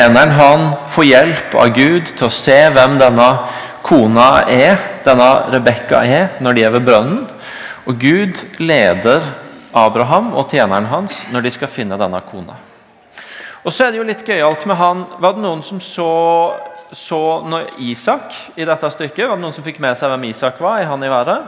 [0.00, 3.26] tjeneren han får hjelp av Gud til å se hvem denne
[3.84, 7.26] kona er, denne Rebekka er, når de er ved brønnen.
[7.84, 9.26] Og Gud leder
[9.76, 12.56] Abraham og tjeneren hans når de skal finne denne kona.
[13.60, 16.08] Og så er det jo litt gøyalt med han Var det noen som så,
[16.96, 17.20] så
[17.76, 19.26] Isak i dette stykket?
[19.28, 20.80] Var det noen som fikk med seg hvem Isak var?
[20.80, 21.44] i han i været?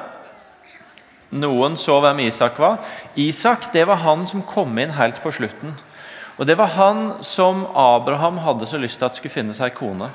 [1.41, 2.85] Noen så hvem Isak var.
[3.17, 5.73] Isak det var han som kom inn helt på slutten.
[6.39, 10.09] Og Det var han som Abraham hadde så lyst til at skulle finne seg kone.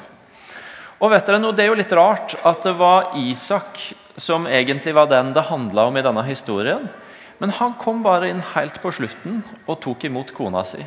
[0.97, 4.95] Og vet dere noe, Det er jo litt rart at det var Isak som egentlig
[4.97, 6.89] var den det handla om i denne historien.
[7.37, 10.81] Men han kom bare inn helt på slutten og tok imot kona si.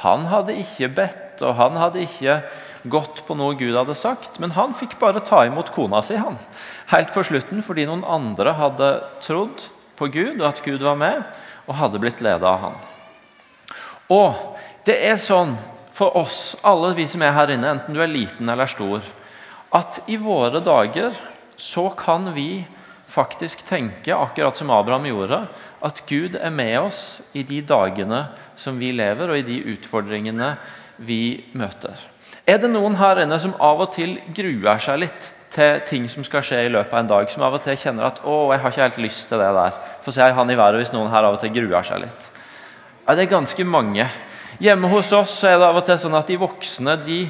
[0.00, 2.40] Han hadde ikke bedt, og han hadde ikke
[2.90, 6.38] gått på noe Gud hadde sagt, men han fikk bare ta imot kona si han,
[6.90, 8.88] helt på slutten, fordi noen andre hadde
[9.22, 9.68] trodd
[10.00, 11.22] på Gud, og at Gud var med,
[11.68, 12.80] og hadde blitt ledet av han.
[14.10, 15.56] Og det er sånn
[15.92, 19.04] for oss, alle vi som er her inne, enten du er liten eller stor,
[19.72, 21.14] at i våre dager
[21.56, 22.64] så kan vi
[23.12, 25.42] faktisk tenke, akkurat som Abraham gjorde,
[25.84, 28.24] at Gud er med oss i de dagene
[28.56, 30.54] som vi lever, og i de utfordringene
[31.02, 31.98] vi møter.
[32.48, 36.24] Er det noen her inne som av og til gruer seg litt til ting som
[36.26, 37.30] skal skje i løpet av en dag?
[37.30, 39.78] Som av og til kjenner at 'å, jeg har ikke helt lyst til det der'?
[40.02, 42.30] Få se han i været hvis noen her av og til gruer seg litt.
[43.06, 44.08] Ja, Det er ganske mange.
[44.60, 47.24] Hjemme hos oss er det av og til sånn at de voksne de,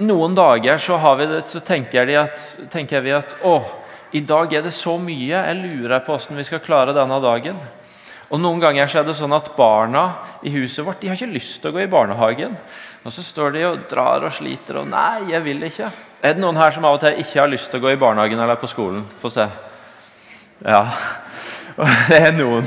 [0.00, 2.40] Noen dager så, det, så tenker, at,
[2.72, 3.58] tenker vi at 'å,
[4.16, 5.28] i dag er det så mye.
[5.36, 7.58] Jeg lurer på hvordan vi skal klare denne dagen.
[8.30, 10.04] Og Noen ganger så er det sånn at barna
[10.46, 12.56] i huset vårt de har ikke lyst til å gå i barnehagen.
[13.04, 15.92] Og så står de og drar og sliter og 'Nei, jeg vil ikke'.
[16.22, 18.00] Er det noen her som av og til ikke har lyst til å gå i
[18.00, 19.04] barnehagen eller på skolen?
[19.20, 19.48] Få se.
[20.64, 20.86] Ja,
[22.08, 22.66] det er noen.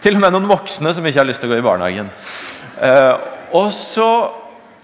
[0.00, 2.10] Til og med noen voksne som ikke har lyst til å gå i barnehagen.
[2.80, 3.16] Uh,
[3.52, 4.10] og så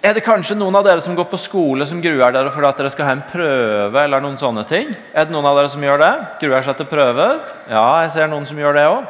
[0.05, 2.79] er det kanskje noen av dere som går på skole som gruer dere for at
[2.79, 4.03] dere skal ha en prøve?
[4.03, 4.93] eller noen sånne ting?
[5.17, 6.13] Er det noen av dere som gjør det?
[6.43, 7.41] Gruer seg til prøver?
[7.73, 9.09] Ja, jeg ser noen som gjør det òg.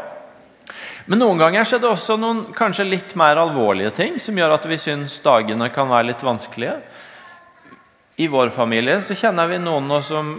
[1.06, 4.64] Men noen ganger er det også noen kanskje litt mer alvorlige ting som gjør at
[4.66, 6.78] vi syns dagene kan være litt vanskelige.
[8.16, 10.38] I vår familie så kjenner vi noen som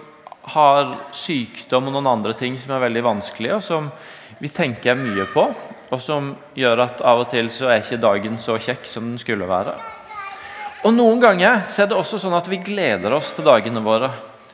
[0.57, 3.91] har sykdom og noen andre ting som er veldig vanskelige, og som
[4.39, 5.47] vi tenker mye på,
[5.87, 9.21] og som gjør at av og til så er ikke dagen så kjekk som den
[9.21, 9.75] skulle være.
[10.85, 14.11] Og Noen ganger så er det også sånn at vi gleder oss til dagene våre.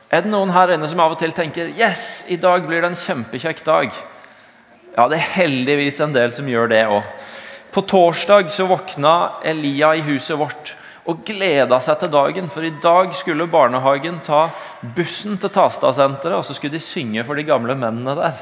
[0.08, 2.92] Er det noen her inne som av og til tenker yes, i dag blir det
[2.92, 3.96] en kjempekjekk dag?
[4.94, 7.02] Ja, det er heldigvis en del som gjør det òg.
[7.74, 12.48] På torsdag så våkna Elia i huset vårt og gleda seg til dagen.
[12.52, 14.46] For i dag skulle barnehagen ta
[14.96, 18.38] bussen til Tastad-senteret, og så skulle de synge for de gamle mennene der.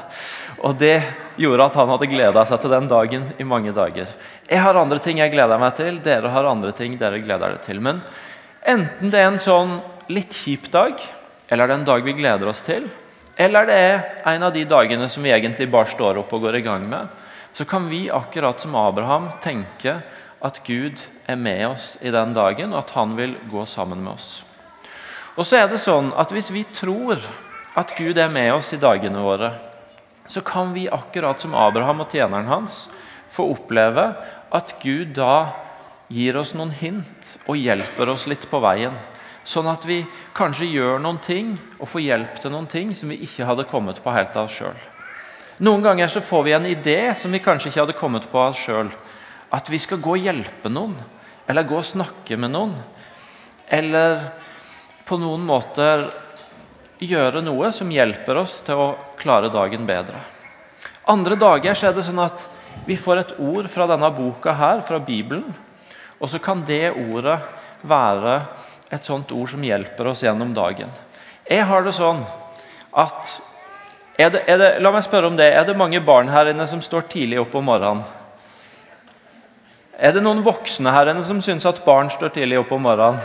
[0.63, 1.01] Og Det
[1.35, 4.07] gjorde at han hadde gleda seg til den dagen i mange dager.
[4.47, 7.63] Jeg har andre ting jeg gleder meg til, dere har andre ting dere gleder dere
[7.65, 7.81] til.
[7.83, 8.01] Men
[8.65, 9.79] enten det er en sånn
[10.13, 10.99] litt kjip dag,
[11.49, 12.87] eller det er en dag vi gleder oss til,
[13.35, 16.59] eller det er en av de dagene som vi egentlig bare står opp og går
[16.59, 17.07] i gang med,
[17.53, 19.99] så kan vi akkurat som Abraham tenke
[20.43, 24.13] at Gud er med oss i den dagen, og at han vil gå sammen med
[24.17, 24.43] oss.
[25.37, 27.17] Og så er det sånn at Hvis vi tror
[27.75, 29.53] at Gud er med oss i dagene våre,
[30.27, 32.85] så kan vi akkurat som Abraham og tjeneren hans
[33.33, 34.11] få oppleve
[34.53, 35.55] at Gud da
[36.13, 38.93] gir oss noen hint og hjelper oss litt på veien.
[39.43, 40.03] Sånn at vi
[40.37, 43.99] kanskje gjør noen ting og får hjelp til noen ting som vi ikke hadde kommet
[44.03, 44.77] på helt av oss sjøl.
[45.63, 48.53] Noen ganger så får vi en idé som vi kanskje ikke hadde kommet på av
[48.53, 48.93] oss sjøl.
[49.53, 50.95] At vi skal gå og hjelpe noen,
[51.47, 52.73] eller gå og snakke med noen.
[53.67, 54.19] Eller
[55.05, 56.07] på noen måter
[57.03, 58.87] gjøre noe som hjelper oss til å
[59.19, 60.19] klare dagen bedre.
[61.11, 62.45] Andre dager så er det sånn at
[62.87, 65.51] vi får et ord fra denne boka her, fra Bibelen.
[66.19, 67.39] Og så kan det ordet
[67.83, 68.37] være
[68.93, 70.91] et sånt ord som hjelper oss gjennom dagen.
[71.43, 72.23] Jeg har det sånn
[72.95, 73.33] at
[74.15, 75.49] er det, er det, La meg spørre om det.
[75.49, 78.03] Er det mange barn her inne som står tidlig opp om morgenen?
[80.03, 83.23] Er det noen voksne her inne som syns at barn står tidlig opp om morgenen?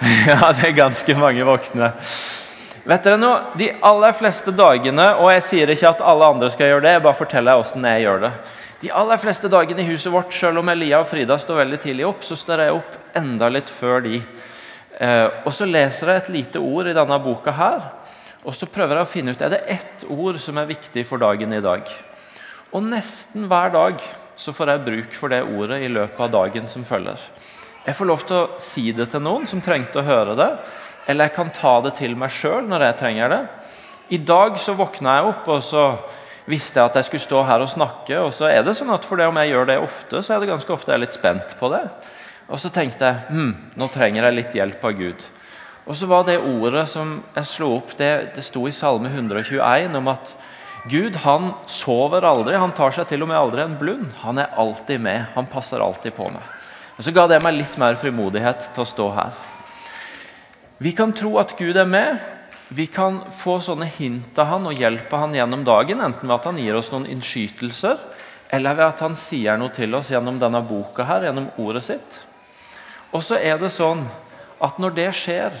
[0.28, 1.90] Ja, det er ganske mange voksne.
[2.88, 3.50] Vet dere noe?
[3.60, 7.04] De aller fleste dagene, og jeg sier ikke at alle andre skal gjøre det, jeg
[7.04, 8.32] bare forteller hvordan jeg gjør det.
[8.80, 12.08] De aller fleste dagene i huset vårt, selv om Elia og Frida står veldig tidlig
[12.08, 14.24] opp, så står jeg opp enda litt før de.
[14.96, 17.86] Eh, og så leser jeg et lite ord i denne boka her,
[18.44, 21.20] og så prøver jeg å finne ut er det ett ord som er viktig for
[21.20, 21.88] dagen i dag.
[22.72, 24.04] Og nesten hver dag
[24.36, 27.20] så får jeg bruk for det ordet i løpet av dagen som følger.
[27.84, 30.50] Jeg får lov til å si det til noen som trengte å høre det,
[31.06, 33.42] eller jeg kan ta det til meg sjøl når jeg trenger det.
[34.16, 35.84] I dag så våkna jeg opp, og så
[36.48, 38.18] visste jeg at jeg skulle stå her og snakke.
[38.24, 40.42] Og så er det sånn at for det om jeg gjør det ofte, så er
[40.42, 41.84] det ganske ofte jeg er litt spent på det.
[42.48, 45.28] Og så tenkte jeg hm, nå trenger jeg litt hjelp av Gud.
[45.84, 49.96] Og så var det ordet som jeg slo opp, det, det sto i Salme 121
[50.00, 50.32] om at
[50.84, 52.56] Gud han sover aldri.
[52.60, 54.10] Han tar seg til og med aldri en blund.
[54.20, 55.30] Han er alltid med.
[55.34, 56.44] Han passer alltid på meg.
[56.98, 59.38] Og Så ga det meg litt mer frimodighet til å stå her.
[60.78, 62.20] Vi kan tro at Gud er med.
[62.68, 66.48] Vi kan få sånne hint av han og hjelpe han gjennom dagen, enten ved at
[66.48, 68.00] han gir oss noen innskytelser,
[68.50, 72.18] eller ved at han sier noe til oss gjennom denne boka her, gjennom ordet sitt.
[73.14, 74.02] Og så er det sånn
[74.64, 75.54] at når det skjer,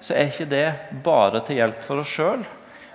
[0.00, 0.66] så er ikke det
[1.04, 2.44] bare til hjelp for oss sjøl.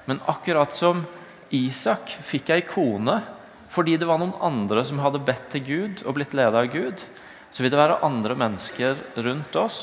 [0.06, 1.06] Men akkurat som
[1.54, 3.20] Isak fikk ei kone
[3.74, 7.00] fordi det var noen andre som hadde bedt til Gud og blitt ledet av Gud,
[7.50, 9.80] så vil det være andre mennesker rundt oss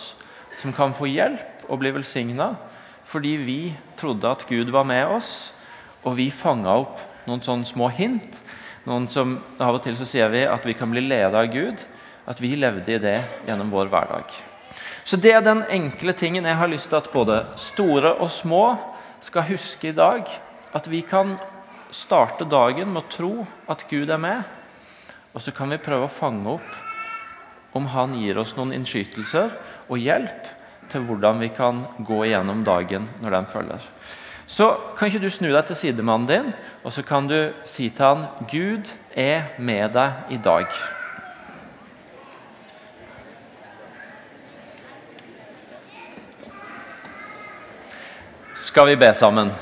[0.60, 2.52] som kan få hjelp og bli velsigna
[3.10, 3.60] fordi vi
[3.98, 5.50] trodde at Gud var med oss,
[6.06, 8.38] og vi fanga opp noen sånne små hint.
[8.86, 11.82] Noen som Av og til så sier vi at vi kan bli ledet av Gud.
[12.30, 13.18] At vi levde i det
[13.48, 14.30] gjennom vår hverdag.
[15.04, 18.78] Så Det er den enkle tingen jeg har lyst til at både store og små
[19.20, 20.28] skal huske i dag.
[20.72, 21.34] At vi kan
[21.94, 23.32] starte dagen med å tro
[23.70, 24.42] at Gud er med.
[25.34, 29.52] Og så kan vi prøve å fange opp om Han gir oss noen innskytelser
[29.86, 30.48] og hjelp
[30.90, 33.84] til hvordan vi kan gå igjennom dagen når den følger.
[34.50, 36.48] Så kan ikke du snu deg til sidemannen din,
[36.82, 40.66] og så kan du si til han Gud er med deg i dag.
[48.58, 49.54] Skal vi be sammen?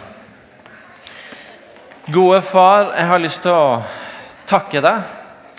[2.09, 3.81] Gode far, jeg har lyst til å
[4.49, 5.17] takke deg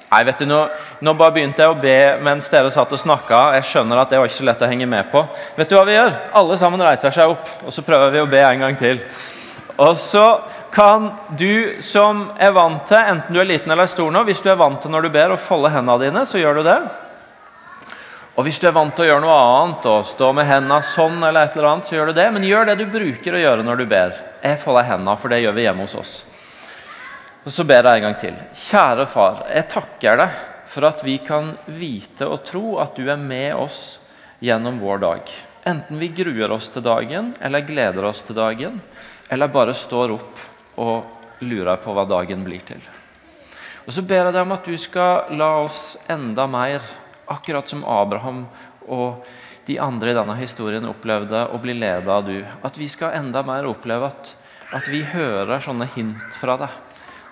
[0.10, 0.64] Nei, vet du, nå,
[1.06, 3.52] nå, bare begynte jeg å be mens dere satt og snakka.
[3.60, 5.22] Jeg skjønner at det var ikke så lett å henge med på.
[5.54, 6.16] Vet du hva vi gjør?
[6.40, 9.04] Alle sammen reiser seg opp, og så prøver vi å be en gang til.
[9.78, 10.24] Og så
[10.74, 14.50] kan du som er vant til, enten du er liten eller stor nå Hvis du
[14.50, 16.80] er vant til når du ber, å folde hendene dine, så gjør du det.
[18.34, 21.22] Og hvis du er vant til å gjøre noe annet, og stå med hendene sånn,
[21.22, 22.28] eller et eller annet, så gjør du det.
[22.34, 24.18] Men gjør det du bruker å gjøre når du ber.
[24.42, 26.18] Jeg folder hendene, for det gjør vi hjemme hos oss.
[27.48, 28.36] Og Så ber jeg en gang til.
[28.52, 30.40] Kjære far, jeg takker deg
[30.70, 33.98] for at vi kan vite og tro at du er med oss
[34.44, 35.32] gjennom vår dag.
[35.70, 38.82] Enten vi gruer oss til dagen, eller gleder oss til dagen,
[39.32, 40.42] eller bare står opp
[40.84, 42.82] og lurer på hva dagen blir til.
[43.88, 46.84] Og Så ber jeg deg om at du skal la oss enda mer,
[47.30, 48.44] akkurat som Abraham
[48.90, 49.24] og
[49.66, 52.44] de andre i denne historien opplevde å bli ledet av du.
[52.68, 54.36] At vi skal enda mer oppleve at,
[54.76, 56.78] at vi hører sånne hint fra deg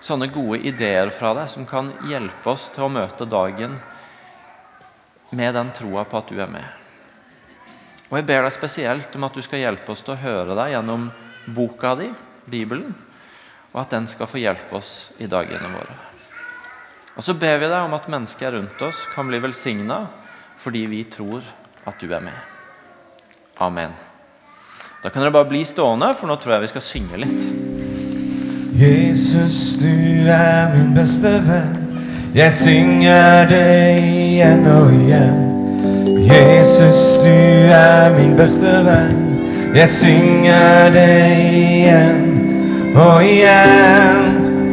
[0.04, 3.78] sånne gode ideer fra deg som kan hjelpe oss til å møte dagen
[5.30, 6.64] med den troa på at du er med.
[8.08, 10.72] Og Jeg ber deg spesielt om at du skal hjelpe oss til å høre deg
[10.72, 11.10] gjennom
[11.52, 12.08] boka di,
[12.48, 12.94] Bibelen,
[13.74, 15.96] og at den skal få hjelpe oss i dagene våre.
[17.18, 20.06] Og Så ber vi deg om at mennesker rundt oss kan bli velsigna
[20.58, 21.42] fordi vi tror
[21.86, 22.38] at du er med.
[23.60, 23.92] Amen.
[25.02, 27.57] Da kan dere bare bli stående, for nå tror jeg vi skal synge litt.
[28.80, 31.78] Jesus, du er min beste venn.
[32.34, 35.40] Jeg synger det igjen og igjen.
[36.30, 37.34] Jesus, du
[37.74, 39.40] er min beste venn.
[39.74, 42.22] Jeg synger det igjen
[42.94, 44.22] og igjen.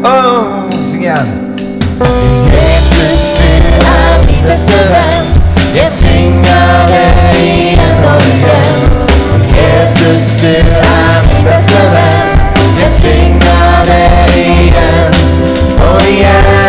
[0.04, 1.34] Oh, syng igjen.
[2.54, 3.50] Jesus, du
[3.82, 5.34] er min beste venn.
[5.76, 7.10] Jeg synger det
[7.42, 8.86] igjen og igjen.
[9.58, 10.54] Jesus, du
[10.94, 12.36] er min beste venn.
[12.80, 13.65] Jeg synger
[16.06, 16.65] og igjen.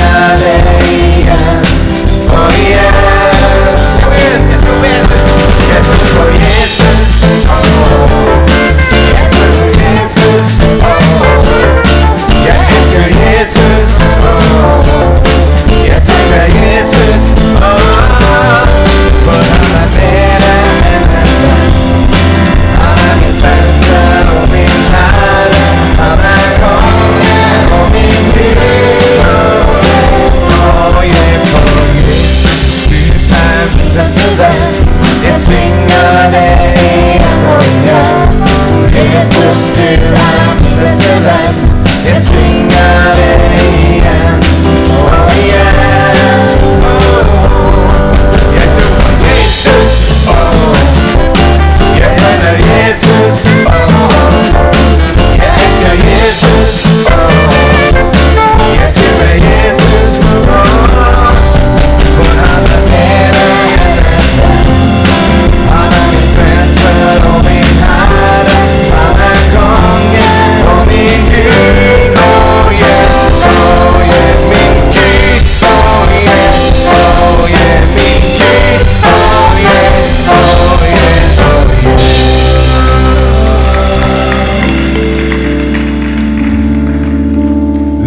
[0.00, 0.59] Navidades.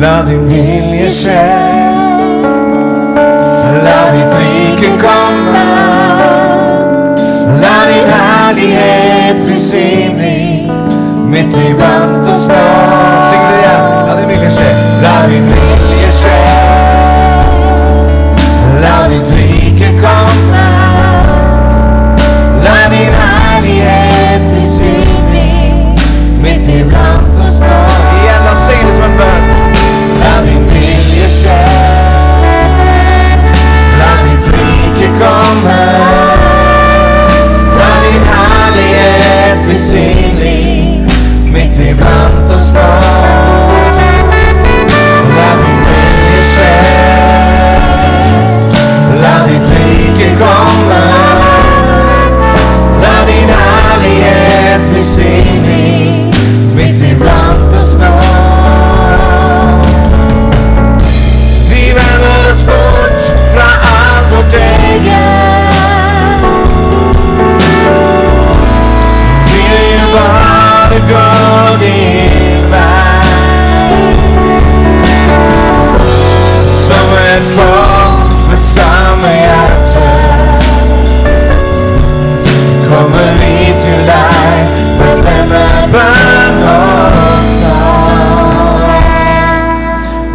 [0.03, 1.41] La din vilje skje.
[3.85, 5.61] La ditt rike komme.
[7.61, 10.71] La din herlighet bli synlig
[11.31, 12.65] midt iblant oss nå.
[13.29, 13.87] Syng det igjen.
[14.09, 14.69] La din vilje skje.
[15.05, 16.37] La din vilje skje.
[18.83, 19.42] La ditt rike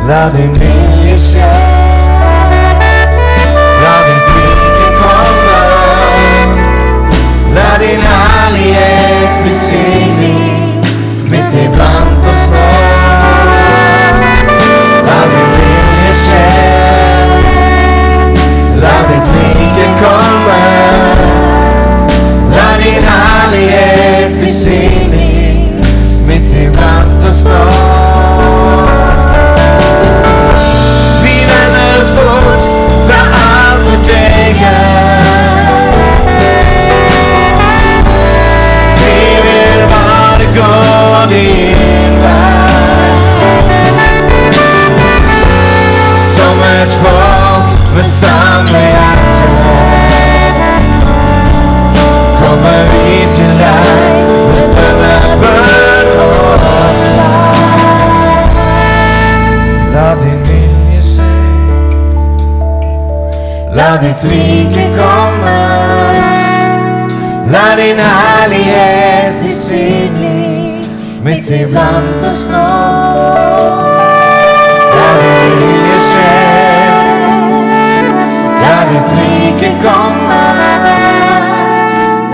[0.09, 1.49] La din vilje skje.
[3.83, 5.59] La ditt rike komme.
[7.57, 10.89] La din herlighet bli synlig
[11.29, 12.65] midt iblant oss nå.
[15.11, 16.43] La din vilje skje.
[18.81, 20.65] La ditt rike komme.
[22.57, 25.18] La din herlighet bli synlig
[64.01, 65.59] ditt rike komme.
[67.51, 70.85] La din herlighet bli synlig
[71.25, 72.67] midt iblant oss nå.
[74.97, 76.37] La din vilje skje.
[78.63, 80.45] La ditt rike komme.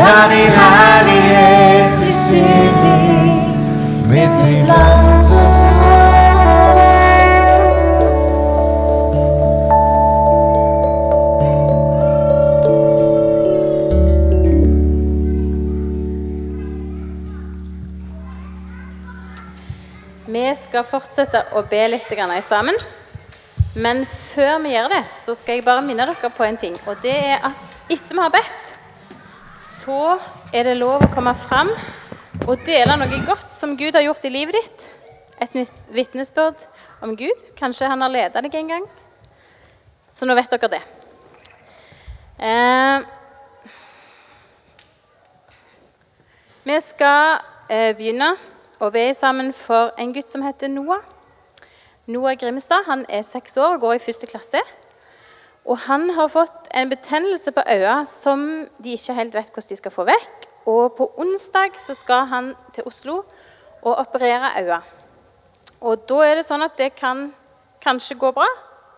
[0.02, 3.52] La din herlighet bli synlig
[4.10, 5.13] midt iblant
[21.04, 22.12] fortsette å be litt
[22.44, 22.76] sammen.
[23.74, 26.76] Men før vi gjør det, så skal jeg bare minne dere på en ting.
[26.86, 28.74] Og det er at etter vi har bedt,
[29.54, 30.18] så
[30.54, 31.70] er det lov å komme fram
[32.46, 34.86] og dele noe godt som Gud har gjort i livet ditt.
[35.42, 36.62] Et vitnesbyrd
[37.02, 37.50] om Gud.
[37.58, 38.86] Kanskje han har ledet deg en gang.
[40.14, 40.82] Så nå vet dere det.
[42.38, 43.06] Eh,
[46.64, 48.34] vi skal eh, begynne
[48.82, 51.02] å er sammen for en gutt som heter Noah.
[52.06, 54.60] Noah Grimstad han er seks år og går i første klasse.
[55.64, 59.78] Og han har fått en betennelse på øya som de ikke helt vet hvordan de
[59.78, 60.48] skal få vekk.
[60.66, 63.22] Og på onsdag så skal han til Oslo
[63.82, 64.80] og operere øya.
[65.80, 67.28] Og da er det sånn at det kan
[67.84, 68.48] kanskje gå bra,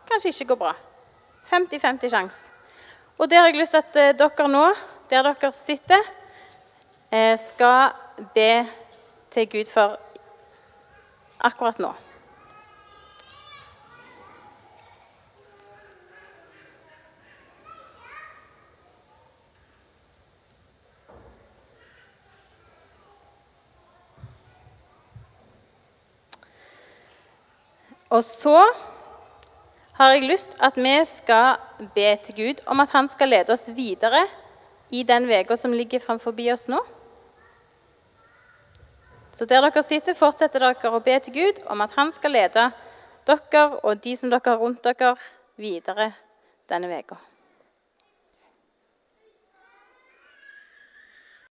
[0.09, 0.73] kanskje ikke gå bra.
[1.50, 2.50] 50-50 sjanse.
[3.18, 4.64] Og det har jeg lyst til at eh, dere nå,
[5.11, 6.02] der dere sitter,
[7.11, 7.95] eh, skal
[8.35, 8.66] be
[9.37, 9.99] til Gud for
[11.45, 11.93] akkurat nå.
[28.09, 28.62] Og så
[29.93, 31.59] har jeg lyst at vi skal
[31.95, 34.25] be til Gud om at han skal lede oss videre
[34.90, 36.81] i den uka som ligger framfor oss nå.
[39.37, 42.71] Så der dere sitter, fortsetter dere å be til Gud om at han skal lede
[43.28, 45.16] dere og de som dere har rundt dere,
[45.61, 46.12] videre
[46.69, 47.19] denne uka.